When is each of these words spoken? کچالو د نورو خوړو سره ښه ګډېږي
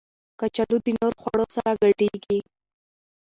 کچالو 0.39 0.77
د 0.85 0.87
نورو 0.97 1.19
خوړو 1.21 1.45
سره 1.55 1.69
ښه 1.73 1.79
ګډېږي 1.81 2.39